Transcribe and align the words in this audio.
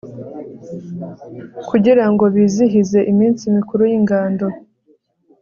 kugira 1.69 2.05
ngo 2.11 2.23
bizihize 2.33 2.99
iminsi 3.11 3.43
mikuru 3.55 3.81
y'ingando 3.91 4.47